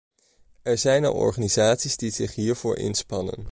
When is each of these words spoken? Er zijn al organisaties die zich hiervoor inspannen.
Er 0.61 0.77
zijn 0.77 1.05
al 1.05 1.13
organisaties 1.13 1.97
die 1.97 2.11
zich 2.11 2.35
hiervoor 2.35 2.77
inspannen. 2.77 3.47